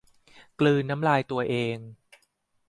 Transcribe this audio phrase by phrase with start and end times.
[0.59, 1.77] กลืนน้ำลายตัวเอง